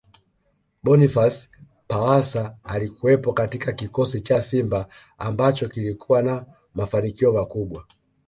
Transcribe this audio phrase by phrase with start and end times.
[0.83, 1.49] Boniface
[1.87, 7.85] Pawasa Alikuwepo katika kikosi cha Simba ambacho kilikuwa na mafanikio makubwa